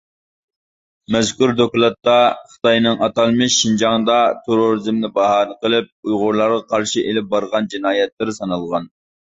[1.15, 2.15] مەزكۇر دوكلاتتا
[2.53, 4.17] خىتاينىڭ ئاتالمىش «شىنجاڭدا
[4.49, 8.95] »تېررورىزمنى باھانە قىلىپ ئۇيغۇرلارغا قارشى ئىلىپ بارغان جىنايەتلىرى سانالغان.